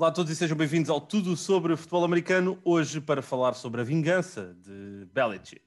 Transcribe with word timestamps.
Olá 0.00 0.10
a 0.10 0.12
todos 0.12 0.30
e 0.30 0.36
sejam 0.36 0.56
bem-vindos 0.56 0.88
ao 0.90 1.00
Tudo 1.00 1.36
sobre 1.36 1.74
Futebol 1.74 2.04
Americano, 2.04 2.56
hoje 2.64 3.00
para 3.00 3.20
falar 3.20 3.54
sobre 3.54 3.80
a 3.80 3.84
vingança 3.84 4.56
de 4.62 5.04
Belichick. 5.12 5.60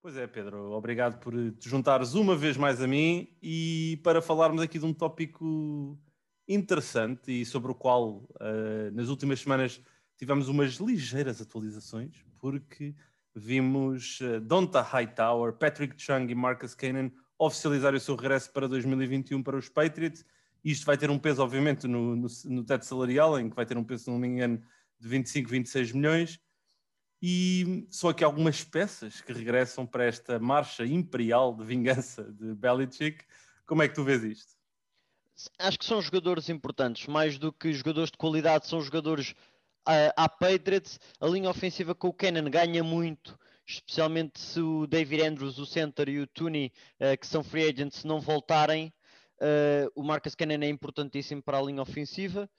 Pois 0.00 0.16
é, 0.16 0.28
Pedro, 0.28 0.70
obrigado 0.70 1.18
por 1.18 1.34
te 1.34 1.68
juntares 1.68 2.14
uma 2.14 2.36
vez 2.36 2.56
mais 2.56 2.80
a 2.80 2.86
mim 2.86 3.26
e 3.42 4.00
para 4.04 4.22
falarmos 4.22 4.62
aqui 4.62 4.78
de 4.78 4.86
um 4.86 4.94
tópico 4.94 5.98
interessante 6.48 7.42
e 7.42 7.44
sobre 7.44 7.70
o 7.70 7.74
qual 7.74 8.16
uh, 8.16 8.90
nas 8.92 9.08
últimas 9.08 9.40
semanas 9.40 9.80
tivemos 10.16 10.48
umas 10.48 10.74
ligeiras 10.74 11.40
atualizações, 11.40 12.24
porque 12.38 12.94
vimos 13.34 14.20
uh, 14.20 14.40
Donta 14.40 14.80
Hightower, 14.80 15.52
Patrick 15.52 16.00
Chung 16.00 16.26
e 16.30 16.34
Marcus 16.34 16.74
Cannon 16.74 17.10
oficializar 17.38 17.94
o 17.94 18.00
seu 18.00 18.16
regresso 18.16 18.50
para 18.52 18.66
2021 18.66 19.42
para 19.42 19.56
os 19.56 19.68
Patriots. 19.68 20.24
Isto 20.64 20.86
vai 20.86 20.96
ter 20.96 21.08
um 21.08 21.18
peso, 21.18 21.42
obviamente, 21.42 21.86
no, 21.86 22.16
no, 22.16 22.26
no 22.46 22.64
teto 22.64 22.84
salarial, 22.84 23.38
em 23.38 23.48
que 23.48 23.54
vai 23.54 23.64
ter 23.64 23.76
um 23.76 23.84
peso, 23.84 24.04
se 24.04 24.10
não 24.10 24.18
me 24.18 24.26
engano, 24.26 24.60
de 24.98 25.08
25, 25.08 25.48
26 25.48 25.92
milhões. 25.92 26.40
E 27.22 27.86
são 27.90 28.10
aqui 28.10 28.24
algumas 28.24 28.64
peças 28.64 29.20
que 29.20 29.32
regressam 29.32 29.86
para 29.86 30.04
esta 30.04 30.38
marcha 30.38 30.84
imperial 30.84 31.54
de 31.54 31.64
vingança 31.64 32.24
de 32.24 32.54
Belichick. 32.54 33.24
Como 33.66 33.82
é 33.82 33.88
que 33.88 33.94
tu 33.94 34.02
vês 34.02 34.24
isto? 34.24 34.57
Acho 35.58 35.78
que 35.78 35.84
são 35.84 36.02
jogadores 36.02 36.48
importantes, 36.48 37.06
mais 37.06 37.38
do 37.38 37.52
que 37.52 37.72
jogadores 37.72 38.10
de 38.10 38.18
qualidade, 38.18 38.66
são 38.66 38.80
jogadores 38.80 39.30
uh, 39.86 40.12
à 40.16 40.28
Patriots. 40.28 40.98
A 41.20 41.26
linha 41.26 41.48
ofensiva 41.48 41.94
com 41.94 42.08
o 42.08 42.12
Cannon 42.12 42.50
ganha 42.50 42.82
muito, 42.82 43.38
especialmente 43.66 44.40
se 44.40 44.60
o 44.60 44.86
David 44.86 45.22
Andrews, 45.22 45.58
o 45.58 45.66
center 45.66 46.08
e 46.08 46.18
o 46.18 46.26
Tooney, 46.26 46.72
uh, 47.00 47.16
que 47.18 47.26
são 47.26 47.44
free 47.44 47.68
agents, 47.68 48.04
não 48.04 48.20
voltarem. 48.20 48.92
Uh, 49.40 49.88
o 49.94 50.02
Marcus 50.02 50.34
Cannon 50.34 50.62
é 50.62 50.68
importantíssimo 50.68 51.42
para 51.42 51.58
a 51.58 51.62
linha 51.62 51.82
ofensiva. 51.82 52.50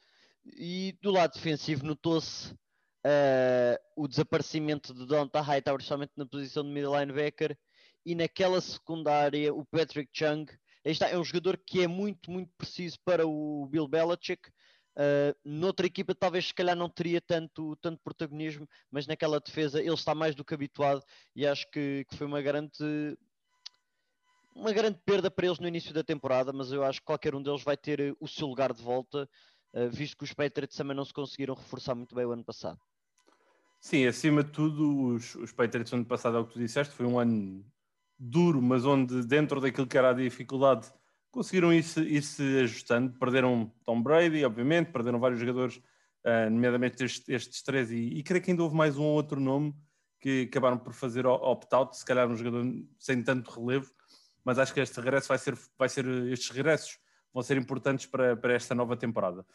E 0.45 0.97
do 1.01 1.11
lado 1.11 1.33
defensivo 1.33 1.85
notou-se 1.85 2.53
uh, 2.53 3.77
o 3.95 4.07
desaparecimento 4.07 4.93
de 4.93 5.05
Donta 5.05 5.41
Hightower, 5.41 5.81
somente 5.81 6.13
na 6.15 6.25
posição 6.25 6.63
de 6.63 6.69
middle 6.69 6.97
linebacker, 6.97 7.57
e 8.05 8.15
naquela 8.15 8.61
secundária 8.61 9.53
o 9.53 9.65
Patrick 9.65 10.09
Chung 10.13 10.45
está, 10.85 11.09
é 11.09 11.17
um 11.17 11.23
jogador 11.23 11.57
que 11.57 11.81
é 11.81 11.87
muito, 11.87 12.31
muito 12.31 12.51
preciso 12.57 12.97
para 13.03 13.27
o 13.27 13.67
Bill 13.67 13.87
Belichick. 13.87 14.49
Uh, 14.95 15.33
noutra 15.45 15.85
equipa 15.85 16.13
talvez 16.13 16.47
se 16.47 16.53
calhar 16.53 16.75
não 16.75 16.89
teria 16.89 17.21
tanto, 17.21 17.75
tanto 17.77 18.01
protagonismo, 18.03 18.67
mas 18.91 19.07
naquela 19.07 19.39
defesa 19.39 19.79
ele 19.79 19.93
está 19.93 20.13
mais 20.13 20.35
do 20.35 20.43
que 20.43 20.53
habituado 20.53 21.01
e 21.33 21.47
acho 21.47 21.69
que, 21.71 22.05
que 22.09 22.17
foi 22.17 22.27
uma 22.27 22.41
grande 22.41 23.17
uma 24.53 24.73
grande 24.73 24.99
perda 25.05 25.31
para 25.31 25.45
eles 25.45 25.59
no 25.59 25.67
início 25.67 25.93
da 25.93 26.03
temporada, 26.03 26.51
mas 26.51 26.71
eu 26.71 26.83
acho 26.83 26.99
que 26.99 27.05
qualquer 27.05 27.33
um 27.33 27.41
deles 27.41 27.63
vai 27.63 27.77
ter 27.77 28.13
o 28.19 28.27
seu 28.27 28.47
lugar 28.47 28.73
de 28.73 28.83
volta, 28.83 29.29
uh, 29.73 29.89
visto 29.89 30.17
que 30.17 30.25
os 30.25 30.33
Patriots 30.33 30.75
também 30.75 30.97
não 30.97 31.05
se 31.05 31.13
conseguiram 31.13 31.55
reforçar 31.55 31.95
muito 31.95 32.13
bem 32.13 32.25
o 32.25 32.31
ano 32.31 32.43
passado. 32.43 32.79
Sim, 33.79 34.05
acima 34.05 34.43
de 34.43 34.51
tudo, 34.51 35.13
os, 35.13 35.35
os 35.35 35.53
Patriots 35.53 35.93
ano 35.93 36.05
passado, 36.05 36.35
é 36.35 36.39
o 36.41 36.45
que 36.45 36.53
tu 36.53 36.59
disseste, 36.59 36.93
foi 36.93 37.05
um 37.05 37.17
ano 37.17 37.65
duro, 38.19 38.61
mas 38.61 38.85
onde 38.85 39.25
dentro 39.25 39.61
daquilo 39.61 39.87
que 39.87 39.97
era 39.97 40.09
a 40.09 40.13
dificuldade 40.13 40.91
conseguiram 41.31 41.73
ir-se 41.73 42.01
ir 42.01 42.63
ajustando. 42.63 43.17
Perderam 43.17 43.71
Tom 43.85 44.01
Brady, 44.01 44.43
obviamente, 44.43 44.91
perderam 44.91 45.19
vários 45.19 45.39
jogadores, 45.39 45.77
uh, 45.77 46.49
nomeadamente 46.49 47.03
estes, 47.03 47.29
estes 47.29 47.61
três, 47.61 47.91
e, 47.91 47.95
e, 47.95 48.23
creio 48.23 48.43
que 48.43 48.51
ainda 48.51 48.63
houve 48.63 48.75
mais 48.75 48.97
um 48.97 49.03
ou 49.03 49.13
outro 49.13 49.39
nome 49.39 49.73
que 50.19 50.47
acabaram 50.49 50.77
por 50.77 50.93
fazer 50.93 51.25
opt-out, 51.25 51.95
se 51.95 52.05
calhar 52.05 52.27
um 52.27 52.35
jogador 52.35 52.65
sem 52.97 53.23
tanto 53.23 53.49
relevo, 53.51 53.89
mas 54.43 54.59
acho 54.59 54.73
que 54.73 54.81
este 54.81 54.99
regresso 54.99 55.29
vai 55.29 55.37
ser, 55.37 55.57
vai 55.77 55.87
ser 55.87 56.05
estes 56.27 56.49
regressos 56.49 56.99
vão 57.33 57.43
ser 57.43 57.57
importantes 57.57 58.05
para, 58.05 58.35
para 58.35 58.53
esta 58.53 58.75
nova 58.75 58.95
temporada. 58.97 59.45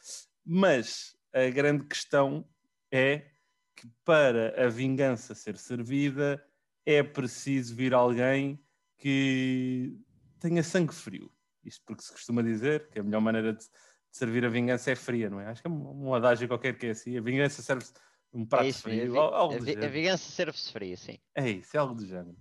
Mas 0.45 1.17
a 1.33 1.49
grande 1.51 1.85
questão 1.85 2.47
é 2.91 3.31
que 3.77 3.89
para 4.05 4.65
a 4.65 4.69
vingança 4.69 5.35
ser 5.35 5.57
servida 5.57 6.43
é 6.87 7.03
preciso 7.03 7.75
vir 7.75 7.95
alguém 7.95 8.64
que 8.99 9.99
tenha 10.41 10.63
sangue 10.63 10.95
frio. 10.95 11.31
Isto 11.65 11.83
porque 11.87 12.03
se 12.03 12.13
costuma 12.13 12.43
dizer 12.43 12.89
que 12.91 12.99
a 12.99 13.03
melhor 13.03 13.21
maneira 13.21 13.53
de, 13.53 13.61
de 13.61 13.69
servir 14.11 14.45
a 14.45 14.49
vingança 14.49 14.91
é 14.91 14.95
fria, 14.95 15.31
não 15.31 15.41
é? 15.41 15.47
Acho 15.47 15.63
que 15.63 15.69
é 15.69 15.71
um, 15.71 16.09
um 16.09 16.15
adágio 16.15 16.47
qualquer 16.47 16.77
que 16.77 16.87
é 16.87 16.91
assim. 16.91 17.17
A 17.17 17.21
vingança 17.21 17.63
serve-se 17.63 17.93
um 18.33 18.45
prato 18.45 18.65
é 18.65 18.69
isso, 18.69 18.83
frio. 18.83 19.21
A, 19.21 19.39
algo 19.39 19.55
a, 19.55 19.85
a 19.85 19.89
vingança 19.89 20.31
serve-se 20.31 20.73
fria, 20.73 20.97
sim. 20.97 21.19
É 21.35 21.49
isso, 21.49 21.77
é 21.77 21.81
algo 21.81 21.95
do 21.95 22.07
género. 22.07 22.37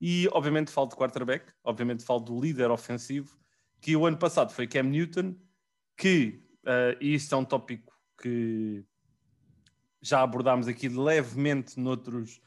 E 0.00 0.28
obviamente 0.32 0.70
falo 0.70 0.86
do 0.86 0.96
quarterback, 0.96 1.52
obviamente 1.62 2.04
falo 2.04 2.20
do 2.20 2.40
líder 2.40 2.70
ofensivo, 2.70 3.36
que 3.80 3.96
o 3.96 4.06
ano 4.06 4.16
passado 4.16 4.52
foi 4.52 4.66
Cam 4.66 4.84
Newton, 4.84 5.36
que, 5.96 6.42
uh, 6.64 6.96
e 7.00 7.14
isto 7.14 7.34
é 7.34 7.38
um 7.38 7.44
tópico 7.44 7.92
que 8.20 8.84
já 10.00 10.22
abordámos 10.22 10.66
aqui 10.68 10.88
levemente 10.88 11.78
noutros 11.78 12.40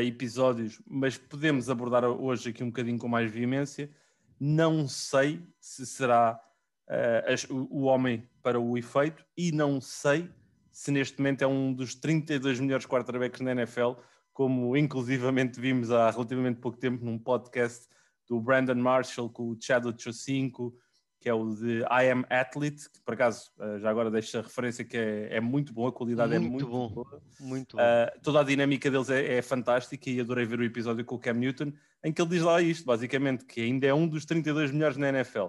episódios, 0.00 0.80
mas 0.86 1.18
podemos 1.18 1.68
abordar 1.68 2.04
hoje 2.04 2.50
aqui 2.50 2.62
um 2.62 2.68
bocadinho 2.68 2.98
com 2.98 3.08
mais 3.08 3.30
veemência. 3.30 3.90
Não 4.38 4.88
sei 4.88 5.42
se 5.60 5.84
será 5.84 6.40
uh, 6.88 7.68
o 7.70 7.82
homem 7.82 8.28
para 8.42 8.58
o 8.58 8.78
efeito 8.78 9.24
e 9.36 9.52
não 9.52 9.80
sei 9.80 10.30
se 10.70 10.90
neste 10.90 11.18
momento 11.18 11.42
é 11.42 11.46
um 11.46 11.72
dos 11.72 11.94
32 11.94 12.58
melhores 12.60 12.86
quarterbacks 12.86 13.40
na 13.40 13.52
NFL, 13.52 13.92
como 14.32 14.76
inclusivamente 14.76 15.60
vimos 15.60 15.90
há 15.90 16.10
relativamente 16.10 16.60
pouco 16.60 16.78
tempo 16.78 17.04
num 17.04 17.18
podcast 17.18 17.86
do 18.26 18.40
Brandon 18.40 18.76
Marshall 18.76 19.28
com 19.28 19.50
o 19.50 19.56
Chad 19.60 19.84
Ochocinco, 19.84 20.74
que 21.22 21.28
é 21.28 21.34
o 21.34 21.54
de 21.54 21.82
I 21.82 22.10
Am 22.10 22.24
Athlete, 22.28 22.90
que 22.90 23.00
por 23.00 23.14
acaso 23.14 23.52
eh, 23.60 23.78
já 23.78 23.88
agora 23.88 24.10
deixo 24.10 24.36
a 24.38 24.42
referência 24.42 24.84
que 24.84 24.96
é, 24.96 25.36
é 25.36 25.40
muito 25.40 25.72
bom, 25.72 25.86
a 25.86 25.92
qualidade 25.92 26.36
muito 26.36 26.46
é 26.46 26.50
muito 26.50 26.66
bom, 26.66 26.88
boa. 26.88 27.22
Muito 27.38 27.76
bom. 27.76 27.82
Uh, 27.82 28.20
toda 28.22 28.40
a 28.40 28.42
dinâmica 28.42 28.90
deles 28.90 29.08
é, 29.08 29.36
é, 29.36 29.42
fantástica 29.42 30.10
e 30.10 30.20
adorei 30.20 30.44
ver 30.44 30.58
o 30.58 30.64
episódio 30.64 31.04
com 31.04 31.14
o 31.14 31.18
Cam 31.20 31.34
Newton, 31.34 31.72
em 32.02 32.12
que 32.12 32.20
ele 32.20 32.30
diz 32.30 32.42
lá 32.42 32.60
isto, 32.60 32.84
basicamente, 32.84 33.44
que 33.44 33.60
ainda 33.60 33.86
é 33.86 33.94
um 33.94 34.08
dos 34.08 34.24
32 34.24 34.72
melhores 34.72 34.96
na 34.96 35.10
NFL. 35.10 35.46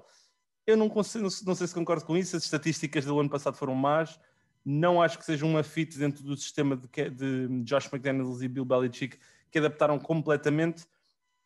Eu 0.67 0.77
não, 0.77 0.87
consigo, 0.87 1.27
não 1.43 1.55
sei 1.55 1.65
se 1.65 1.73
concordo 1.73 2.05
com 2.05 2.15
isso, 2.15 2.37
as 2.37 2.43
estatísticas 2.43 3.05
do 3.05 3.19
ano 3.19 3.29
passado 3.29 3.55
foram 3.55 3.73
más, 3.73 4.19
não 4.63 5.01
acho 5.01 5.17
que 5.17 5.25
seja 5.25 5.43
uma 5.43 5.63
fit 5.63 5.97
dentro 5.97 6.23
do 6.23 6.37
sistema 6.37 6.77
de, 6.77 6.87
de 7.09 7.63
Josh 7.63 7.91
McDaniels 7.91 8.43
e 8.43 8.47
Bill 8.47 8.63
Belichick 8.63 9.17
que 9.49 9.57
adaptaram 9.57 9.97
completamente, 9.97 10.85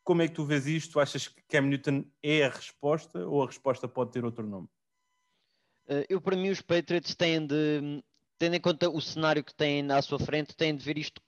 como 0.07 0.21
é 0.21 0.27
que 0.29 0.35
tu 0.35 0.45
vês 0.45 0.65
isto? 0.65 1.01
Achas 1.01 1.27
que 1.27 1.41
Cam 1.49 1.63
Newton 1.63 2.05
é 2.23 2.45
a 2.45 2.49
resposta 2.49 3.27
ou 3.27 3.43
a 3.43 3.45
resposta 3.45 3.89
pode 3.89 4.13
ter 4.13 4.23
outro 4.23 4.47
nome? 4.47 4.69
Eh, 5.85 6.05
eu, 6.07 6.21
para 6.21 6.37
mim, 6.37 6.49
os 6.49 6.61
Patriots 6.61 7.13
têm 7.13 7.45
de, 7.45 8.01
tendo 8.39 8.55
em 8.55 8.61
conta 8.61 8.89
o 8.89 9.01
cenário 9.01 9.43
que 9.43 9.53
têm 9.53 9.91
à 9.91 10.01
sua 10.01 10.17
frente, 10.17 10.55
têm 10.55 10.73
de 10.73 10.81
ver 10.81 10.97
isto 10.97 11.21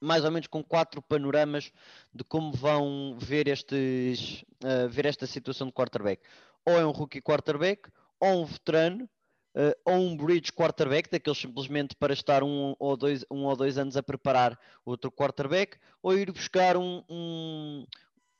mais 0.00 0.24
ou 0.24 0.32
menos 0.32 0.48
com 0.48 0.62
quatro 0.62 1.00
panoramas 1.00 1.70
de 2.12 2.24
como 2.24 2.52
vão 2.52 3.16
ver, 3.16 3.46
estes, 3.46 4.42
uh, 4.64 4.88
ver 4.90 5.06
esta 5.06 5.24
situação 5.24 5.68
de 5.68 5.72
quarterback. 5.72 6.20
Ou 6.64 6.80
é 6.80 6.84
um 6.84 6.90
rookie 6.90 7.22
quarterback, 7.22 7.88
ou 8.18 8.42
um 8.42 8.44
veterano, 8.44 9.08
uh, 9.54 9.72
ou 9.84 9.94
um 9.94 10.16
bridge 10.16 10.52
quarterback, 10.52 11.08
daqueles 11.08 11.38
simplesmente 11.38 11.94
para 11.94 12.12
estar 12.12 12.42
um 12.42 12.74
ou 12.78 12.96
dois, 12.96 13.24
um 13.30 13.44
ou 13.44 13.56
dois 13.56 13.78
anos 13.78 13.96
a 13.96 14.02
preparar 14.02 14.58
outro 14.84 15.12
quarterback, 15.12 15.78
ou 16.02 16.18
ir 16.18 16.32
buscar 16.32 16.76
um, 16.76 17.04
um, 17.08 17.86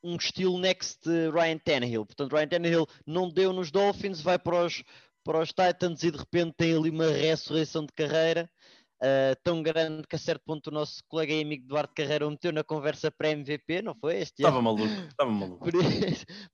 um 0.06 0.16
estilo 0.16 0.58
next 0.58 1.08
Ryan 1.32 1.58
Tannehill. 1.58 2.06
Portanto, 2.06 2.32
Ryan 2.32 2.48
Tannehill 2.48 2.86
não 3.06 3.28
deu 3.28 3.52
nos 3.52 3.70
Dolphins, 3.70 4.20
vai 4.20 4.38
para 4.38 4.64
os, 4.64 4.82
para 5.24 5.40
os 5.40 5.48
Titans 5.48 6.02
e 6.02 6.10
de 6.10 6.18
repente 6.18 6.54
tem 6.56 6.76
ali 6.76 6.90
uma 6.90 7.08
ressurreição 7.08 7.84
de 7.84 7.92
carreira. 7.92 8.48
Uh, 8.96 9.36
tão 9.44 9.62
grande 9.62 10.06
que 10.08 10.16
a 10.16 10.18
certo 10.18 10.42
ponto 10.46 10.68
o 10.68 10.72
nosso 10.72 11.02
colega 11.06 11.30
e 11.30 11.42
amigo 11.42 11.66
Eduardo 11.66 11.92
Carreira 11.94 12.26
o 12.26 12.30
meteu 12.30 12.50
na 12.50 12.64
conversa 12.64 13.10
pré-MVP, 13.10 13.82
não 13.82 13.94
foi 13.94 14.16
este? 14.16 14.36
Estava 14.38 14.62
maluco, 14.62 14.86
estava 14.86 15.30
maluco. 15.30 15.66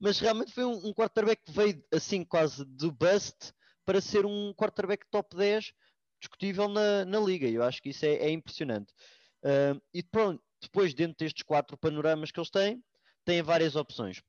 Mas 0.00 0.18
realmente 0.18 0.52
foi 0.52 0.64
um, 0.64 0.88
um 0.88 0.92
quarterback 0.92 1.40
que 1.44 1.52
veio 1.52 1.80
assim 1.94 2.24
quase 2.24 2.64
do 2.64 2.90
bust 2.90 3.52
para 3.84 4.00
ser 4.00 4.26
um 4.26 4.52
quarterback 4.54 5.06
top 5.08 5.36
10 5.36 5.72
discutível 6.20 6.68
na, 6.68 7.04
na 7.04 7.20
liga. 7.20 7.46
Eu 7.46 7.62
acho 7.62 7.80
que 7.80 7.90
isso 7.90 8.04
é, 8.04 8.14
é 8.14 8.30
impressionante. 8.30 8.92
Uh, 9.44 9.80
e 9.94 10.02
pronto, 10.02 10.42
depois 10.60 10.94
dentro 10.94 11.18
destes 11.18 11.42
quatro 11.42 11.76
panoramas 11.76 12.30
que 12.30 12.40
eles 12.40 12.50
têm, 12.50 12.82
têm 13.24 13.42
várias 13.42 13.76
opções. 13.76 14.22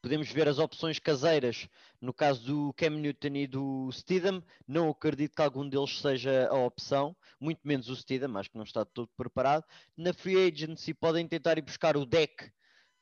Podemos 0.00 0.28
ver 0.30 0.48
as 0.48 0.58
opções 0.58 0.98
caseiras, 0.98 1.68
no 2.00 2.12
caso 2.12 2.44
do 2.44 2.72
Cam 2.74 2.90
Newton 2.90 3.36
e 3.36 3.46
do 3.46 3.90
Steedham. 3.92 4.42
Não 4.66 4.90
acredito 4.90 5.36
que 5.36 5.42
algum 5.42 5.68
deles 5.68 6.00
seja 6.00 6.48
a 6.48 6.56
opção, 6.56 7.14
muito 7.38 7.60
menos 7.62 7.88
o 7.88 7.94
Steedham, 7.94 8.36
acho 8.36 8.50
que 8.50 8.56
não 8.56 8.64
está 8.64 8.84
todo 8.84 9.08
preparado. 9.16 9.64
Na 9.96 10.12
Free 10.12 10.48
Agency 10.48 10.92
podem 10.92 11.28
tentar 11.28 11.58
ir 11.58 11.62
buscar 11.62 11.96
o 11.96 12.04
deck 12.04 12.50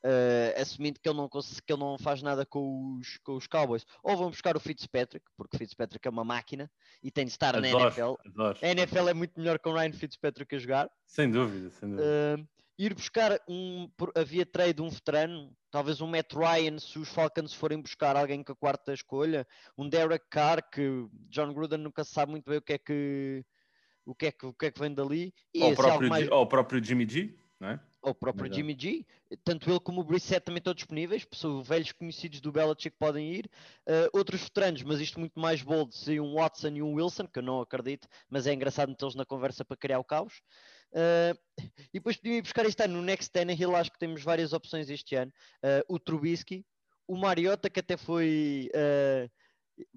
uh, 0.04 0.60
assumindo 0.60 1.00
que 1.00 1.08
ele, 1.08 1.16
não, 1.16 1.28
que 1.28 1.72
ele 1.72 1.80
não 1.80 1.98
faz 1.98 2.22
nada 2.22 2.44
com 2.44 2.98
os, 2.98 3.18
com 3.18 3.36
os 3.36 3.46
Cowboys. 3.46 3.84
Ou 4.02 4.16
vão 4.16 4.30
buscar 4.30 4.56
o 4.56 4.60
Fitzpatrick, 4.60 5.24
porque 5.36 5.56
o 5.56 5.58
Fitzpatrick 5.58 6.06
é 6.06 6.10
uma 6.10 6.24
máquina 6.24 6.70
e 7.02 7.10
tem 7.10 7.24
de 7.24 7.30
estar 7.30 7.56
adoro, 7.56 7.78
na 7.78 7.84
NFL. 7.84 8.14
Adoro. 8.26 8.58
A 8.62 8.68
NFL 8.68 9.08
é 9.08 9.14
muito 9.14 9.38
melhor 9.38 9.58
com 9.58 9.70
o 9.70 9.74
Ryan 9.74 9.92
Fitzpatrick 9.92 10.54
a 10.54 10.58
jogar. 10.58 10.90
Sem 11.06 11.30
dúvida, 11.30 11.70
sem 11.70 11.88
dúvida. 11.88 12.06
Uh, 12.38 12.48
ir 12.80 12.94
buscar 12.94 13.38
um, 13.46 13.90
havia 14.14 14.46
trade 14.46 14.80
um 14.80 14.88
veterano, 14.88 15.54
talvez 15.70 16.00
um 16.00 16.06
Matt 16.06 16.32
Ryan, 16.32 16.78
se 16.78 16.98
os 16.98 17.10
Falcons 17.10 17.52
forem 17.52 17.78
buscar 17.78 18.16
alguém 18.16 18.42
com 18.42 18.52
a 18.52 18.56
quarta 18.56 18.94
escolha, 18.94 19.46
um 19.76 19.86
Derek 19.86 20.24
Carr, 20.30 20.62
que 20.70 21.06
John 21.28 21.52
Gruden 21.52 21.78
nunca 21.78 22.04
sabe 22.04 22.30
muito 22.32 22.48
bem 22.48 22.56
o 22.56 22.62
que 22.62 22.72
é 22.72 22.78
que 22.78 23.44
o 24.06 24.14
que 24.14 24.26
é 24.26 24.32
que, 24.32 24.46
o 24.46 24.54
que, 24.54 24.66
é 24.66 24.70
que 24.70 24.80
vem 24.80 24.94
dali. 24.94 25.32
E 25.54 25.62
ou, 25.62 25.72
o 25.72 25.76
próprio, 25.76 26.08
mais... 26.08 26.28
ou 26.30 26.42
o 26.42 26.46
próprio 26.46 26.82
Jimmy 26.82 27.06
G, 27.06 27.34
não 27.60 27.68
é? 27.68 27.80
Ou 28.02 28.12
o 28.12 28.14
próprio. 28.14 28.50
Jimmy 28.50 28.74
G, 28.78 29.04
tanto 29.44 29.70
ele 29.70 29.78
como 29.78 30.00
o 30.00 30.04
Brissett 30.04 30.42
também 30.42 30.58
estão 30.58 30.72
disponíveis, 30.72 31.22
pessoas 31.22 31.68
velhos 31.68 31.92
conhecidos 31.92 32.40
do 32.40 32.50
Belichick 32.50 32.96
podem 32.98 33.30
ir, 33.34 33.50
uh, 33.86 34.08
outros 34.14 34.40
veteranos, 34.40 34.82
mas 34.82 35.00
isto 35.00 35.20
muito 35.20 35.38
mais 35.38 35.60
bold, 35.60 35.94
seria 35.94 36.22
um 36.22 36.34
Watson 36.34 36.68
e 36.68 36.82
um 36.82 36.94
Wilson, 36.94 37.26
que 37.26 37.40
eu 37.40 37.42
não 37.42 37.60
acredito, 37.60 38.08
mas 38.30 38.46
é 38.46 38.54
engraçado 38.54 38.88
metê-los 38.88 39.14
na 39.14 39.26
conversa 39.26 39.66
para 39.66 39.76
criar 39.76 39.98
o 39.98 40.04
caos. 40.04 40.40
Uh, 40.92 41.38
e 41.92 41.98
depois 41.98 42.16
podiam 42.16 42.36
ir 42.36 42.42
buscar 42.42 42.66
este 42.66 42.82
ano 42.82 42.94
no 42.94 43.02
Next 43.02 43.32
Hill, 43.36 43.76
acho 43.76 43.92
que 43.92 43.98
temos 43.98 44.22
várias 44.22 44.52
opções 44.52 44.88
este 44.90 45.14
ano. 45.14 45.32
Uh, 45.62 45.94
o 45.94 45.98
Trubisky, 45.98 46.64
o 47.06 47.16
Mariota, 47.16 47.70
que 47.70 47.80
até 47.80 47.96
foi 47.96 48.70
uh, 48.74 49.30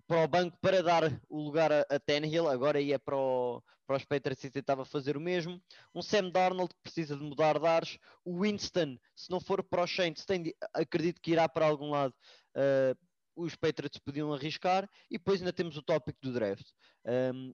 para 0.08 0.24
o 0.24 0.28
banco 0.28 0.58
para 0.62 0.82
dar 0.82 1.04
o 1.30 1.42
lugar 1.42 1.72
a, 1.72 1.82
a 1.90 2.00
Tannehill, 2.00 2.48
agora 2.48 2.80
ia 2.80 3.00
para, 3.00 3.16
o, 3.16 3.62
para 3.86 3.98
os 3.98 4.06
Patriots 4.06 4.52
tentava 4.52 4.86
fazer 4.86 5.18
o 5.18 5.22
mesmo. 5.22 5.62
Um 5.94 6.02
Sam 6.02 6.30
Darnold 6.30 6.74
que 6.74 6.82
precisa 6.82 7.16
de 7.16 7.24
mudar 7.24 7.60
de 7.60 7.68
ares. 7.68 7.98
O 8.24 8.42
Winston, 8.42 8.98
se 9.16 9.30
não 9.30 9.40
for 9.40 9.64
para 9.64 9.84
os 9.84 9.96
Saints, 9.96 10.26
tem, 10.26 10.54
acredito 10.74 11.22
que 11.22 11.32
irá 11.32 11.48
para 11.48 11.66
algum 11.66 11.90
lado. 11.90 12.14
Uh, 12.56 12.98
os 13.36 13.56
Patriots 13.56 14.00
podiam 14.00 14.34
arriscar. 14.34 14.90
E 15.10 15.18
depois 15.18 15.40
ainda 15.40 15.54
temos 15.54 15.78
o 15.78 15.82
tópico 15.82 16.20
do 16.22 16.34
draft. 16.34 16.68
Um, 17.06 17.54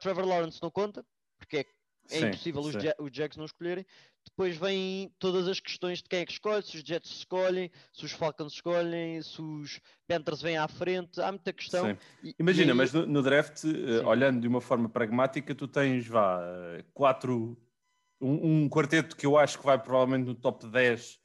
Trevor 0.00 0.24
Lawrence 0.24 0.62
não 0.62 0.70
conta, 0.70 1.04
porque 1.38 1.58
é 1.58 1.64
é 2.10 2.18
sim, 2.18 2.26
impossível 2.26 2.60
os, 2.60 2.74
os, 2.98 3.10
Jacks 3.12 3.36
não 3.36 3.44
escolherem. 3.44 3.86
Depois 4.24 4.56
vêm 4.56 5.12
todas 5.18 5.48
as 5.48 5.60
questões 5.60 6.02
de 6.02 6.08
quem 6.08 6.20
é 6.20 6.26
que 6.26 6.32
escolhe, 6.32 6.62
se 6.62 6.76
os 6.76 6.82
Jets 6.82 7.10
escolhem, 7.10 7.70
se 7.92 8.04
os 8.04 8.12
Falcons 8.12 8.54
escolhem, 8.54 9.20
se 9.22 9.40
os 9.40 9.80
Panthers 10.06 10.42
vêm 10.42 10.56
à 10.56 10.66
frente. 10.68 11.20
Há 11.20 11.30
muita 11.30 11.52
questão. 11.52 11.96
Imagina, 12.38 12.72
e 12.72 12.74
mas 12.74 12.92
no, 12.92 13.06
no 13.06 13.22
draft, 13.22 13.64
uh, 13.64 14.06
olhando 14.06 14.40
de 14.40 14.48
uma 14.48 14.60
forma 14.60 14.88
pragmática, 14.88 15.54
tu 15.54 15.68
tens 15.68 16.06
vá, 16.06 16.40
quatro, 16.92 17.56
um, 18.20 18.64
um, 18.64 18.68
quarteto 18.68 19.16
que 19.16 19.26
eu 19.26 19.36
acho 19.36 19.58
que 19.58 19.64
vai 19.64 19.78
provavelmente 19.78 20.26
no 20.26 20.34
top 20.34 20.66
10, 20.66 21.20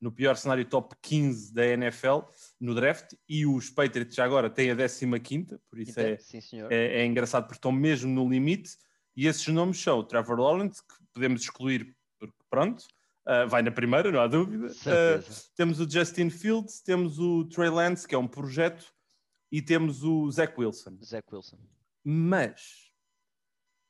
no 0.00 0.12
pior 0.12 0.36
cenário, 0.36 0.64
top 0.64 0.94
15 1.00 1.54
da 1.54 1.66
NFL 1.66 2.20
no 2.60 2.74
draft, 2.74 3.14
e 3.28 3.46
os 3.46 3.70
Patriots 3.70 4.14
já 4.14 4.24
agora 4.24 4.50
têm 4.50 4.70
a 4.70 4.76
15, 4.76 5.58
por 5.70 5.78
isso 5.78 5.98
é, 5.98 6.16
sim, 6.18 6.40
é, 6.70 7.02
é 7.02 7.06
engraçado 7.06 7.44
porque 7.44 7.58
estão 7.58 7.72
mesmo 7.72 8.12
no 8.12 8.28
limite 8.28 8.76
e 9.16 9.26
esses 9.26 9.46
nomes 9.48 9.80
são 9.80 9.98
o 9.98 10.04
Trevor 10.04 10.38
Lawrence, 10.40 10.82
que 10.82 10.94
podemos 11.12 11.42
excluir, 11.42 11.94
porque 12.18 12.34
pronto, 12.48 12.82
uh, 13.26 13.46
vai 13.48 13.62
na 13.62 13.70
primeira, 13.70 14.10
não 14.10 14.20
há 14.20 14.26
dúvida. 14.26 14.68
Uh, 14.68 15.50
temos 15.54 15.80
o 15.80 15.88
Justin 15.88 16.30
Fields, 16.30 16.80
temos 16.80 17.18
o 17.18 17.44
Trey 17.44 17.68
Lance, 17.68 18.08
que 18.08 18.14
é 18.14 18.18
um 18.18 18.26
projeto, 18.26 18.92
e 19.50 19.60
temos 19.60 20.02
o 20.02 20.30
Zach 20.30 20.54
Wilson. 20.58 20.98
Zach 21.04 21.26
Wilson. 21.30 21.58
Mas, 22.02 22.90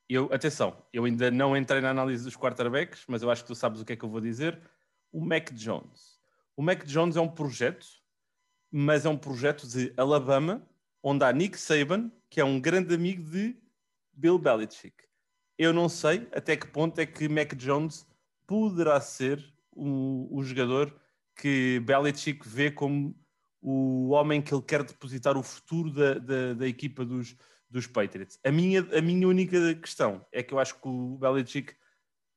eu, 0.08 0.28
atenção, 0.32 0.84
eu 0.92 1.04
ainda 1.04 1.30
não 1.30 1.56
entrei 1.56 1.80
na 1.80 1.90
análise 1.90 2.24
dos 2.24 2.36
quarterbacks, 2.36 3.04
mas 3.06 3.22
eu 3.22 3.30
acho 3.30 3.42
que 3.42 3.48
tu 3.48 3.54
sabes 3.54 3.80
o 3.80 3.84
que 3.84 3.92
é 3.92 3.96
que 3.96 4.04
eu 4.04 4.10
vou 4.10 4.20
dizer. 4.20 4.60
O 5.12 5.24
Mac 5.24 5.52
Jones. 5.52 6.20
O 6.56 6.62
Mac 6.62 6.84
Jones 6.84 7.16
é 7.16 7.20
um 7.20 7.28
projeto, 7.28 7.86
mas 8.70 9.06
é 9.06 9.08
um 9.08 9.16
projeto 9.16 9.68
de 9.68 9.92
Alabama, 9.96 10.66
onde 11.00 11.24
há 11.24 11.32
Nick 11.32 11.58
Saban, 11.58 12.10
que 12.28 12.40
é 12.40 12.44
um 12.44 12.60
grande 12.60 12.94
amigo 12.94 13.22
de 13.30 13.56
Bill 14.12 14.38
Belichick 14.38 15.02
eu 15.62 15.72
não 15.72 15.88
sei 15.88 16.28
até 16.32 16.56
que 16.56 16.66
ponto 16.66 16.98
é 16.98 17.06
que 17.06 17.28
Mac 17.28 17.54
Jones 17.54 18.06
poderá 18.46 19.00
ser 19.00 19.42
o, 19.70 20.28
o 20.30 20.42
jogador 20.42 20.94
que 21.36 21.80
Belichick 21.80 22.46
vê 22.46 22.70
como 22.70 23.16
o 23.60 24.10
homem 24.10 24.42
que 24.42 24.52
ele 24.52 24.62
quer 24.62 24.82
depositar 24.82 25.36
o 25.36 25.42
futuro 25.42 25.90
da, 25.90 26.14
da, 26.14 26.54
da, 26.54 26.66
equipa 26.66 27.04
dos, 27.04 27.36
dos 27.70 27.86
Patriots. 27.86 28.38
A 28.44 28.50
minha, 28.50 28.80
a 28.96 29.00
minha 29.00 29.26
única 29.26 29.74
questão 29.76 30.24
é 30.32 30.42
que 30.42 30.52
eu 30.52 30.58
acho 30.58 30.74
que 30.74 30.88
o 30.88 31.16
Belichick 31.16 31.74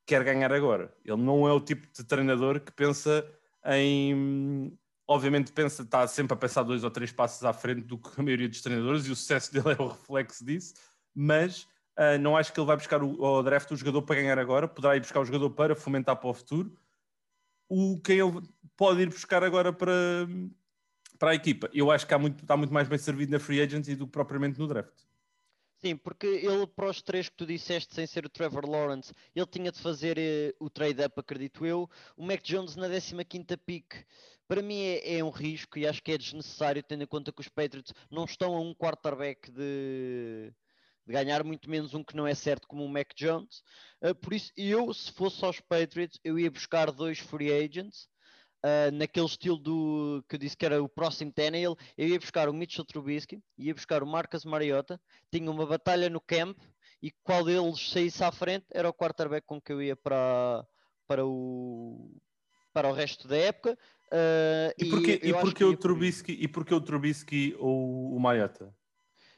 quer 0.05 0.23
ganhar 0.23 0.53
agora. 0.53 0.93
Ele 1.03 1.21
não 1.21 1.47
é 1.47 1.51
o 1.51 1.59
tipo 1.59 1.87
de 1.91 2.03
treinador 2.03 2.59
que 2.59 2.71
pensa 2.71 3.25
em. 3.65 4.77
Obviamente, 5.07 5.51
pensa, 5.51 5.83
está 5.83 6.07
sempre 6.07 6.33
a 6.33 6.37
pensar 6.37 6.63
dois 6.63 6.83
ou 6.83 6.89
três 6.89 7.11
passos 7.11 7.43
à 7.43 7.53
frente 7.53 7.81
do 7.81 7.97
que 7.97 8.09
a 8.19 8.23
maioria 8.23 8.49
dos 8.49 8.61
treinadores 8.61 9.05
e 9.05 9.11
o 9.11 9.15
sucesso 9.15 9.51
dele 9.53 9.75
é 9.77 9.81
o 9.81 9.87
reflexo 9.87 10.45
disso, 10.45 10.73
mas 11.13 11.67
Uh, 11.97 12.19
não 12.19 12.35
acho 12.35 12.51
que 12.51 12.59
ele 12.59 12.67
vai 12.67 12.75
buscar 12.75 13.01
o, 13.01 13.21
o 13.21 13.43
draft 13.43 13.71
o 13.71 13.75
jogador 13.77 14.01
para 14.01 14.15
ganhar 14.15 14.37
agora, 14.37 14.67
poderá 14.67 14.97
ir 14.97 14.99
buscar 14.99 15.21
o 15.21 15.25
jogador 15.25 15.49
para 15.51 15.75
fomentar 15.75 16.15
para 16.17 16.29
o 16.29 16.33
futuro. 16.33 16.77
O 17.69 17.99
quem 18.01 18.19
ele 18.19 18.41
pode 18.75 19.01
ir 19.01 19.09
buscar 19.09 19.43
agora 19.43 19.71
para, 19.71 20.27
para 21.17 21.31
a 21.31 21.35
equipa, 21.35 21.69
eu 21.73 21.89
acho 21.89 22.05
que 22.05 22.13
há 22.13 22.19
muito, 22.19 22.41
está 22.41 22.57
muito 22.57 22.73
mais 22.73 22.87
bem 22.87 22.97
servido 22.97 23.31
na 23.31 23.39
free 23.39 23.61
agency 23.61 23.95
do 23.95 24.05
que 24.05 24.11
propriamente 24.11 24.59
no 24.59 24.67
draft. 24.67 25.05
Sim, 25.77 25.95
porque 25.97 26.25
ele, 26.25 26.65
para 26.67 26.89
os 26.89 27.01
três 27.01 27.29
que 27.29 27.35
tu 27.35 27.45
disseste, 27.45 27.93
sem 27.93 28.07
ser 28.07 28.25
o 28.25 28.29
Trevor 28.29 28.67
Lawrence, 28.67 29.13
ele 29.35 29.45
tinha 29.45 29.71
de 29.71 29.79
fazer 29.79 30.17
eh, 30.17 30.53
o 30.59 30.69
trade-up, 30.69 31.19
acredito 31.19 31.65
eu. 31.65 31.89
O 32.17 32.25
Mac 32.25 32.41
Jones 32.41 32.75
na 32.75 32.87
15 32.89 33.45
pick, 33.65 33.93
para 34.47 34.61
mim 34.61 34.79
é, 34.79 35.17
é, 35.17 35.23
um 35.23 35.29
risco 35.29 35.77
e 35.77 35.85
acho 35.85 36.01
que 36.01 36.11
é 36.11 36.17
desnecessário, 36.17 36.81
tendo 36.81 37.03
em 37.03 37.07
conta 37.07 37.31
que 37.31 37.41
os 37.41 37.49
Patriots 37.49 37.93
não 38.09 38.25
estão 38.25 38.55
a 38.55 38.59
um 38.59 38.73
quarterback 38.73 39.51
de, 39.51 40.51
de 41.05 41.13
ganhar 41.13 41.43
muito 41.43 41.69
menos 41.69 41.93
um 41.93 42.03
que 42.03 42.15
não 42.15 42.25
é 42.25 42.33
certo 42.33 42.67
como 42.67 42.83
o 42.83 42.89
Mac 42.89 43.13
Jones. 43.15 43.63
Uh, 44.01 44.15
por 44.15 44.33
isso, 44.33 44.51
eu, 44.57 44.93
se 44.93 45.11
fosse 45.11 45.43
aos 45.45 45.59
Patriots, 45.59 46.19
eu 46.23 46.39
ia 46.39 46.49
buscar 46.49 46.91
dois 46.91 47.19
free 47.19 47.51
agents. 47.51 48.07
Uh, 48.65 48.89
naquele 48.91 49.27
estilo 49.27 49.57
do 49.57 50.25
que 50.27 50.35
eu 50.35 50.39
disse 50.39 50.57
que 50.57 50.65
era 50.65 50.81
o 50.81 50.89
próximo 50.89 51.31
Tannehill, 51.31 51.77
eu 51.95 52.07
ia 52.07 52.19
buscar 52.19 52.49
o 52.49 52.53
Mitchell 52.53 52.83
Trubisky, 52.83 53.39
ia 53.59 53.75
buscar 53.75 54.01
o 54.01 54.07
Marcus 54.07 54.43
Mariota, 54.43 54.99
tinha 55.31 55.51
uma 55.51 55.67
batalha 55.67 56.09
no 56.09 56.19
camp 56.19 56.57
e 56.99 57.11
qual 57.23 57.45
deles 57.45 57.91
saísse 57.91 58.23
à 58.23 58.31
frente 58.31 58.65
era 58.73 58.89
o 58.89 58.93
quarterback 58.93 59.45
com 59.45 59.61
que 59.61 59.71
eu 59.71 59.83
ia 59.83 59.95
para, 59.95 60.65
para, 61.07 61.23
o, 61.23 62.11
para 62.73 62.89
o 62.89 62.93
resto 62.93 63.27
da 63.27 63.37
época. 63.37 63.77
Uh, 64.05 64.73
e, 64.79 64.89
porquê, 64.89 65.19
e, 65.21 65.29
e 65.29 65.33
porque 65.33 65.63
o 65.63 65.77
Trubisky, 65.77 66.31
e 66.31 66.47
porque 66.47 66.73
o 66.73 66.81
Trubisky 66.81 67.55
ou 67.59 68.15
o 68.15 68.19
Mariota? 68.19 68.73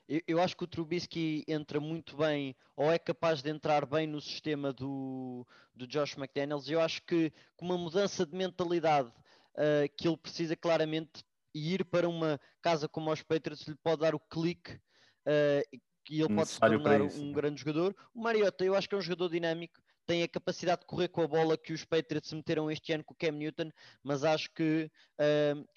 Eu, 0.07 0.21
eu, 0.27 0.42
acho 0.42 0.56
que 0.56 0.63
o 0.63 0.68
Trubisky 0.68 1.44
entra 1.48 1.80
muito 1.80 2.15
bem, 2.15 2.56
ou 2.76 2.92
é 2.92 2.97
capaz 2.97 3.42
de 3.42 3.49
entrar 3.49 3.85
bem 3.85 4.07
no 4.07 4.21
sistema 4.21 4.71
do, 4.71 5.45
do 5.76 5.85
Josh 5.85 6.18
McDaniels. 6.18 6.69
Eu 6.69 6.80
acho 6.80 7.02
que 7.04 7.31
com 7.56 7.66
uma 7.66 7.78
mudança 7.78 8.26
de 8.26 8.35
mentalidade 8.35 9.09
uh, 9.09 9.90
que 9.97 10.07
ele 10.07 10.18
precisa 10.18 10.56
claramente 10.56 11.26
ir 11.54 11.83
para 11.83 12.07
uma 12.07 12.40
casa 12.61 12.87
como 12.87 13.11
os 13.11 13.21
Patriots 13.21 13.68
lhe 13.68 13.76
pode 13.76 14.02
dar 14.02 14.16
o 14.16 14.19
clique 14.19 14.73
uh, 14.73 15.78
e 16.09 16.21
ele 16.21 16.33
pode 16.33 16.49
se 16.49 16.59
tornar 16.59 17.02
um 17.02 17.31
grande 17.33 17.59
jogador. 17.59 17.95
O 18.14 18.21
Mariota, 18.21 18.64
eu 18.64 18.76
acho 18.76 18.87
que 18.87 18.95
é 18.95 18.97
um 18.97 19.02
jogador 19.02 19.30
dinâmico 19.30 19.81
tem 20.07 20.23
a 20.23 20.28
capacidade 20.28 20.81
de 20.81 20.87
correr 20.87 21.09
com 21.09 21.21
a 21.21 21.28
bola 21.28 21.57
que 21.57 21.73
os 21.73 21.83
Patriots 21.83 22.31
meteram 22.31 22.71
este 22.71 22.94
ano 22.94 23.04
com 23.04 23.14
o 23.14 23.18
Cam 23.18 23.33
Newton, 23.33 23.69
mas 24.02 24.23
acho 24.23 24.49
que 24.54 24.90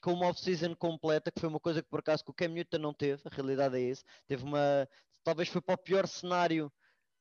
com 0.01 0.13
uma 0.13 0.29
off-season 0.29 0.75
completa, 0.77 1.33
que 1.33 1.41
foi 1.41 1.49
uma 1.49 1.61
coisa 1.61 1.83
que 1.83 1.89
por 1.89 1.99
acaso 2.01 2.25
que 2.25 2.31
o 2.31 2.35
Cam 2.35 2.49
Newton 2.49 2.79
não 2.79 2.95
teve, 2.95 3.21
a 3.25 3.35
realidade 3.35 3.77
é 3.77 3.91
essa, 3.91 4.05
teve 4.29 4.45
uma, 4.45 4.89
talvez 5.25 5.49
foi 5.49 5.61
para 5.61 5.75
o 5.75 5.79
pior 5.79 6.07
cenário 6.07 6.73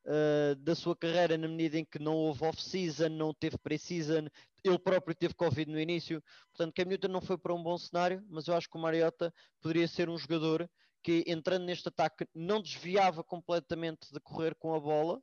uh, 0.05 0.55
da 0.55 0.75
sua 0.75 0.95
carreira 0.95 1.37
na 1.37 1.47
medida 1.47 1.79
em 1.79 1.85
que 1.85 1.99
não 1.99 2.15
houve 2.15 2.45
off-season, 2.45 3.09
não 3.09 3.33
teve 3.33 3.57
pre-season, 3.57 4.27
ele 4.63 4.77
próprio 4.77 5.15
teve 5.15 5.33
Covid 5.33 5.69
no 5.71 5.79
início, 5.79 6.23
portanto 6.51 6.75
Cam 6.75 6.85
Newton 6.85 7.07
não 7.07 7.21
foi 7.21 7.37
para 7.37 7.53
um 7.53 7.63
bom 7.63 7.77
cenário, 7.77 8.23
mas 8.29 8.47
eu 8.47 8.55
acho 8.55 8.69
que 8.69 8.77
o 8.77 8.81
Mariota 8.81 9.33
poderia 9.61 9.87
ser 9.87 10.09
um 10.09 10.17
jogador 10.17 10.69
que 11.01 11.23
entrando 11.27 11.63
neste 11.63 11.87
ataque 11.87 12.27
não 12.35 12.61
desviava 12.61 13.23
completamente 13.23 14.11
de 14.11 14.19
correr 14.19 14.53
com 14.55 14.75
a 14.75 14.79
bola, 14.79 15.21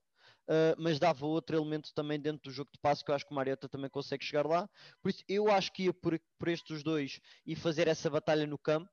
uh, 0.49 0.77
mas 0.79 0.99
dava 0.99 1.27
outro 1.27 1.57
elemento 1.57 1.93
também 1.95 2.19
dentro 2.21 2.51
do 2.51 2.51
jogo 2.51 2.71
de 2.73 2.79
passo 2.79 3.05
que 3.05 3.11
eu 3.11 3.15
acho 3.15 3.27
que 3.27 3.33
o 3.33 3.35
Mariota 3.35 3.69
também 3.69 3.91
consegue 3.91 4.25
chegar 4.25 4.47
lá. 4.47 4.69
Por 5.03 5.11
isso, 5.11 5.23
eu 5.29 5.51
acho 5.51 5.73
que 5.73 5.85
ia 5.85 5.93
por, 5.93 6.19
por 6.39 6.49
estes 6.49 6.83
dois 6.83 7.21
e 7.47 7.55
fazer 7.55 7.89
essa 7.89 8.11
batalha 8.11 8.47
no 8.47 8.59
campo 8.59 8.89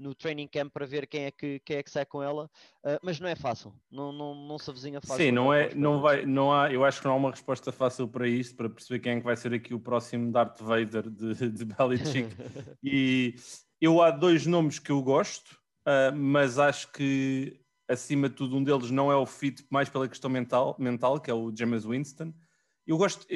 no 0.00 0.14
training 0.14 0.48
camp 0.48 0.72
para 0.72 0.86
ver 0.86 1.06
quem 1.06 1.24
é 1.24 1.30
que, 1.30 1.60
quem 1.60 1.76
é 1.76 1.82
que 1.82 1.90
sai 1.90 2.06
com 2.06 2.22
ela, 2.22 2.46
uh, 2.84 2.98
mas 3.02 3.20
não 3.20 3.28
é 3.28 3.36
fácil, 3.36 3.74
não, 3.90 4.10
não, 4.10 4.34
não 4.34 4.58
se 4.58 4.70
avizinha 4.70 5.00
fácil. 5.00 5.26
Sim, 5.26 5.30
não 5.30 5.52
é, 5.52 5.74
não 5.74 6.00
vai, 6.00 6.24
não 6.24 6.52
há, 6.52 6.72
eu 6.72 6.84
acho 6.84 7.00
que 7.00 7.06
não 7.06 7.12
há 7.12 7.16
uma 7.16 7.30
resposta 7.30 7.70
fácil 7.70 8.08
para 8.08 8.26
isto, 8.26 8.56
para 8.56 8.70
perceber 8.70 9.00
quem 9.00 9.12
é 9.12 9.16
que 9.16 9.24
vai 9.24 9.36
ser 9.36 9.52
aqui 9.52 9.74
o 9.74 9.78
próximo 9.78 10.32
Darth 10.32 10.60
Vader 10.60 11.10
de, 11.10 11.34
de 11.52 11.64
Belichick. 11.66 12.34
e 12.82 13.34
eu 13.78 14.00
há 14.00 14.10
dois 14.10 14.46
nomes 14.46 14.78
que 14.78 14.90
eu 14.90 15.02
gosto, 15.02 15.52
uh, 15.86 16.16
mas 16.16 16.58
acho 16.58 16.90
que 16.92 17.59
acima 17.90 18.28
de 18.28 18.36
tudo, 18.36 18.56
um 18.56 18.62
deles 18.62 18.90
não 18.90 19.10
é 19.10 19.16
o 19.16 19.26
fit 19.26 19.66
mais 19.68 19.88
pela 19.88 20.08
questão 20.08 20.30
mental, 20.30 20.76
mental 20.78 21.20
que 21.20 21.30
é 21.30 21.34
o 21.34 21.54
James 21.54 21.84
Winston. 21.84 22.32
eu 22.86 22.96
gosto, 22.96 23.26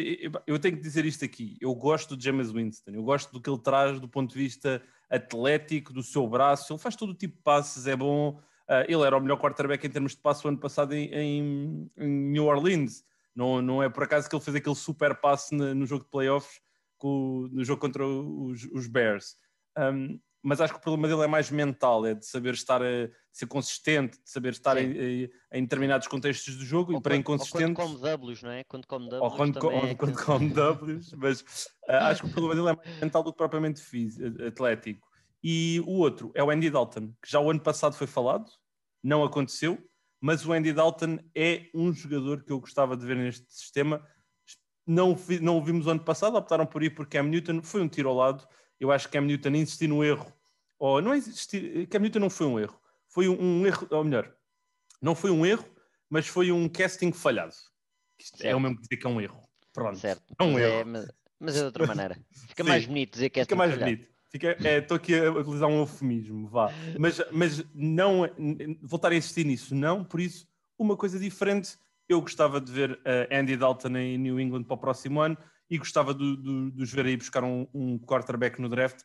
eu 0.47 0.59
tenho 0.59 0.77
que 0.77 0.83
dizer 0.83 1.05
isto 1.05 1.25
aqui, 1.25 1.59
eu 1.61 1.75
gosto 1.75 2.17
do 2.17 2.23
James 2.23 2.51
Winston, 2.51 2.93
eu 2.93 3.03
gosto 3.03 3.33
do 3.33 3.41
que 3.41 3.51
ele 3.51 3.59
traz 3.59 3.99
do 4.01 4.09
ponto 4.09 4.33
de 4.33 4.39
vista 4.39 4.81
atlético, 5.11 5.93
do 5.93 6.03
seu 6.03 6.27
braço, 6.29 6.73
ele 6.73 6.81
faz 6.81 6.95
todo 6.95 7.11
o 7.11 7.15
tipo 7.15 7.37
de 7.37 7.43
passes, 7.43 7.87
é 7.87 7.97
bom, 7.97 8.41
uh, 8.69 8.85
ele 8.87 9.03
era 9.03 9.17
o 9.17 9.21
melhor 9.21 9.39
quarterback 9.41 9.85
em 9.85 9.91
termos 9.91 10.13
de 10.13 10.19
passe 10.19 10.45
o 10.45 10.49
ano 10.49 10.59
passado 10.59 10.95
em, 10.95 11.07
em, 11.13 11.91
em, 11.99 12.09
New 12.09 12.47
Orleans, 12.47 13.05
não, 13.35 13.61
não 13.61 13.83
é 13.83 13.89
por 13.89 14.05
acaso 14.05 14.29
que 14.29 14.37
ele 14.37 14.45
fez 14.45 14.57
aquele 14.57 14.77
super 14.77 15.17
passe 15.17 15.55
no, 15.55 15.75
no 15.75 15.87
jogo 15.87 16.05
de 16.05 16.11
playoffs, 16.11 16.61
com, 16.97 17.49
no 17.53 17.65
jogo 17.65 17.81
contra 17.81 18.07
os, 18.07 18.65
os 18.73 18.87
Bears. 18.87 19.37
Um, 19.77 20.19
mas 20.45 20.61
acho 20.61 20.75
que 20.75 20.79
o 20.79 20.83
problema 20.83 21.09
dele 21.09 21.23
é 21.23 21.27
mais 21.27 21.51
mental, 21.51 22.05
é 22.05 22.13
de 22.13 22.27
saber 22.27 22.53
estar 22.53 22.83
a 22.83 23.09
ser 23.33 23.47
consistente, 23.47 24.23
de 24.23 24.31
saber 24.31 24.53
estar 24.53 24.77
em, 24.77 25.31
em, 25.51 25.63
determinados 25.63 26.07
contextos 26.07 26.57
do 26.57 26.65
jogo 26.67 26.93
ou 26.93 26.99
e 26.99 27.03
para 27.03 27.17
inconsistentes. 27.17 27.67
Ou 27.67 27.75
quando 27.75 27.99
come 27.99 28.33
Ws, 28.33 28.43
não 28.43 28.51
é? 28.51 28.63
Quando 28.65 28.87
come 28.87 29.07
Ws. 29.07 29.21
Ou 29.23 29.31
quando, 29.31 29.59
com, 29.59 29.71
é 29.71 29.95
quando 29.95 30.23
come 30.23 30.53
Ws, 30.53 31.13
mas 31.15 31.41
uh, 31.89 31.93
acho 32.03 32.23
que 32.23 32.29
o 32.29 32.31
problema 32.31 32.55
dele 32.55 32.69
é 32.69 32.87
mais 32.87 33.01
mental 33.01 33.23
do 33.23 33.33
que 33.33 33.39
propriamente 33.39 33.81
físico, 33.81 34.45
atlético. 34.45 35.09
E 35.43 35.81
o 35.87 35.93
outro 35.93 36.31
é 36.35 36.45
o 36.45 36.51
Andy 36.51 36.69
Dalton, 36.69 37.15
que 37.23 37.31
já 37.31 37.41
o 37.41 37.51
ano 37.51 37.61
passado 37.61 37.95
foi 37.95 38.07
falado, 38.07 38.45
não 39.03 39.25
aconteceu, 39.25 39.79
mas 40.21 40.45
o 40.45 40.53
Andy 40.53 40.75
Dalton 40.75 41.19
é 41.35 41.71
um 41.75 41.91
jogador 41.91 42.45
que 42.45 42.53
eu 42.53 42.61
gostava 42.61 42.99
de 42.99 43.07
ver 43.07 43.17
neste 43.17 43.51
sistema. 43.51 44.07
Não, 44.87 45.17
não 45.41 45.57
o 45.57 45.65
vimos 45.65 45.87
ano 45.87 46.05
passado, 46.05 46.37
optaram 46.37 46.67
por 46.67 46.83
ir 46.83 46.91
por 46.91 47.07
Cam 47.07 47.23
Newton, 47.23 47.63
foi 47.63 47.81
um 47.81 47.89
tiro 47.89 48.11
ao 48.11 48.15
lado 48.15 48.47
eu 48.81 48.91
acho 48.91 49.07
que 49.09 49.13
Cam 49.13 49.25
Newton 49.25 49.51
insistir 49.51 49.89
no 49.89 50.05
erro, 50.05 50.33
ou 50.79 51.01
não 51.01 51.13
é 51.13 51.19
insistir, 51.19 51.87
Cam 51.89 52.01
Newton 52.01 52.19
não 52.19 52.31
foi 52.31 52.47
um 52.47 52.59
erro, 52.59 52.81
foi 53.09 53.29
um, 53.29 53.67
erro, 53.67 53.87
ou 53.91 54.05
melhor, 54.05 54.35
não 55.01 55.15
foi 55.15 55.31
um 55.31 55.45
erro, 55.45 55.65
mas 56.09 56.27
foi 56.27 56.51
um 56.51 56.69
casting 56.69 57.13
falhado. 57.13 57.55
É 58.41 58.55
o 58.55 58.61
mesmo 58.61 58.77
que 58.77 58.83
dizer 58.83 58.97
que 58.97 59.07
é 59.07 59.11
um 59.11 59.21
erro. 59.21 59.41
Pronto. 59.73 59.99
Certo. 59.99 60.35
É 60.39 60.45
um 60.45 60.53
mas 60.53 60.63
erro. 60.63 60.75
É, 60.75 60.85
mas, 60.85 61.13
mas, 61.41 61.57
é 61.57 61.59
de 61.59 61.65
outra 61.65 61.87
maneira. 61.89 62.19
Fica 62.49 62.63
Sim, 62.63 62.69
mais 62.69 62.87
bonito 62.87 63.13
dizer 63.13 63.31
casting 63.31 63.45
Fica 63.45 63.57
mais 63.57 63.73
falhado. 63.73 63.91
bonito. 63.91 64.15
Estou 64.33 64.97
é, 64.97 64.99
aqui 64.99 65.15
a 65.15 65.31
utilizar 65.31 65.69
um 65.69 65.79
eufemismo, 65.79 66.49
vá. 66.49 66.69
Mas, 66.99 67.21
mas 67.31 67.65
não 67.73 68.23
voltar 68.83 69.13
a 69.13 69.15
insistir 69.15 69.45
nisso, 69.45 69.77
não. 69.77 70.05
Por 70.05 70.21
isso, 70.21 70.49
uma 70.77 70.97
coisa 70.97 71.21
diferente. 71.21 71.77
Eu 72.09 72.21
gostava 72.21 72.61
de 72.61 72.71
ver 72.73 72.93
uh, 72.93 73.33
Andy 73.33 73.57
Dalton 73.57 73.97
em 73.97 74.19
New 74.19 74.41
England 74.41 74.65
para 74.65 74.75
o 74.75 74.79
próximo 74.79 75.21
ano 75.21 75.39
e 75.69 75.79
gostava 75.79 76.15
de, 76.15 76.37
de, 76.37 76.71
de 76.73 76.83
os 76.83 76.93
ver 76.93 77.07
aí 77.07 77.17
buscar 77.17 77.43
um, 77.45 77.67
um, 77.75 77.99
quarterback 77.99 78.61
no 78.61 78.69
draft. 78.69 79.03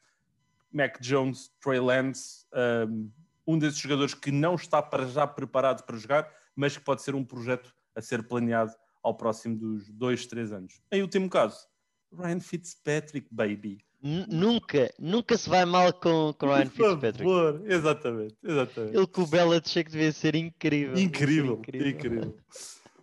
Mac 0.71 0.99
Jones, 1.01 1.51
Trey 1.59 1.79
Lance, 1.79 2.45
um, 2.87 3.09
um 3.47 3.57
desses 3.57 3.79
jogadores 3.79 4.13
que 4.13 4.31
não 4.31 4.55
está 4.55 4.81
para 4.81 5.07
já 5.07 5.25
preparado 5.25 5.83
para 5.83 5.97
jogar, 5.97 6.29
mas 6.55 6.77
que 6.77 6.83
pode 6.83 7.01
ser 7.01 7.15
um 7.15 7.23
projeto 7.23 7.73
a 7.95 8.01
ser 8.01 8.21
planeado 8.27 8.71
ao 9.01 9.15
próximo 9.15 9.55
dos 9.55 9.89
dois, 9.89 10.27
três 10.27 10.51
anos. 10.51 10.79
Em 10.91 11.01
último 11.01 11.29
caso, 11.29 11.67
Ryan 12.13 12.39
Fitzpatrick, 12.39 13.27
baby. 13.31 13.79
nunca, 14.01 14.93
nunca 14.99 15.37
se 15.37 15.49
vai 15.49 15.65
mal 15.65 15.91
com, 15.93 16.33
com 16.37 16.47
Ryan 16.47 16.65
Fitzpatrick. 16.65 17.23
Por 17.23 17.53
favor, 17.53 17.71
exatamente, 17.71 18.37
exatamente. 18.43 18.97
Ele 18.97 19.07
com 19.07 19.21
o 19.21 19.27
Belichick 19.27 19.89
devia 19.89 20.11
ser 20.11 20.35
incrível. 20.35 20.97
Incrível, 20.97 21.53
incrível. 21.53 21.89
incrível. 21.89 22.37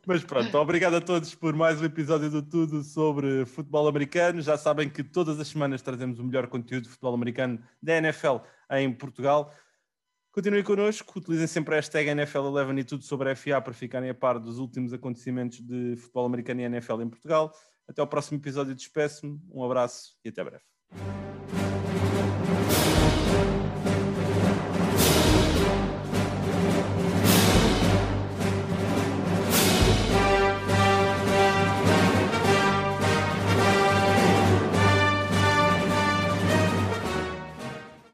Mas 0.06 0.22
pronto, 0.22 0.56
obrigado 0.58 0.94
a 0.94 1.00
todos 1.00 1.34
por 1.34 1.52
mais 1.52 1.82
um 1.82 1.84
episódio 1.84 2.30
do 2.30 2.40
Tudo 2.40 2.84
sobre 2.84 3.44
futebol 3.44 3.88
americano. 3.88 4.40
Já 4.40 4.56
sabem 4.56 4.88
que 4.88 5.02
todas 5.02 5.40
as 5.40 5.48
semanas 5.48 5.82
trazemos 5.82 6.20
o 6.20 6.24
melhor 6.24 6.46
conteúdo 6.46 6.84
de 6.84 6.90
futebol 6.90 7.12
americano 7.12 7.60
da 7.82 7.96
NFL 7.96 8.36
em 8.70 8.92
Portugal. 8.92 9.52
Continuem 10.30 10.62
connosco, 10.62 11.18
utilizem 11.18 11.48
sempre 11.48 11.74
a 11.74 11.78
hashtag 11.78 12.08
NFL11 12.10 12.78
e 12.78 12.84
tudo 12.84 13.02
sobre 13.02 13.32
a 13.32 13.34
FA 13.34 13.60
para 13.60 13.72
ficarem 13.72 14.08
a 14.08 14.14
par 14.14 14.38
dos 14.38 14.60
últimos 14.60 14.92
acontecimentos 14.92 15.60
de 15.60 15.96
futebol 15.96 16.26
americano 16.26 16.60
e 16.60 16.64
NFL 16.64 17.02
em 17.02 17.08
Portugal. 17.08 17.52
Até 17.88 18.00
ao 18.00 18.06
próximo 18.06 18.38
episódio, 18.38 18.76
despeço-me, 18.76 19.40
um 19.50 19.64
abraço 19.64 20.16
e 20.24 20.28
até 20.28 20.44
breve. 20.44 21.25